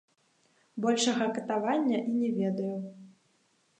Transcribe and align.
Большага 0.85 1.27
катавання 1.37 1.99
і 2.13 2.17
не 2.19 2.31
ведаю. 2.41 2.75